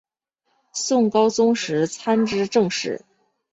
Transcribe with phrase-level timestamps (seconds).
[0.73, 3.05] 宋高宗时参知政事。